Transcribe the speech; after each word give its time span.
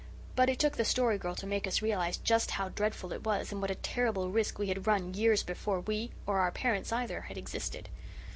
But 0.35 0.49
it 0.49 0.57
took 0.57 0.77
the 0.77 0.83
Story 0.83 1.19
Girl 1.19 1.35
to 1.35 1.45
make 1.45 1.67
us 1.67 1.83
realize 1.83 2.17
just 2.17 2.49
how 2.49 2.69
dreadful 2.69 3.13
it 3.13 3.23
was 3.23 3.51
and 3.51 3.61
what 3.61 3.69
a 3.69 3.75
terrible 3.75 4.31
risk 4.31 4.57
we 4.57 4.67
had 4.69 4.87
run 4.87 5.13
years 5.13 5.43
before 5.43 5.79
we, 5.81 6.09
or 6.25 6.39
our 6.39 6.51
parents 6.51 6.91
either, 6.91 7.21
had 7.21 7.37
existed. 7.37 7.87